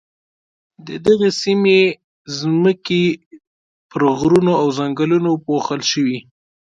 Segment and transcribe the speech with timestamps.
[0.87, 1.79] د دغې سیمې
[2.39, 3.05] ځمکې
[3.89, 6.17] پر غرونو او ځنګلونو پوښل شوې.